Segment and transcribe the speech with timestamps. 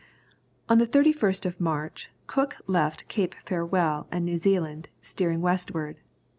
[0.67, 5.97] On the 31st of March, Cook left Cape Farewell and New Zealand, steering westward.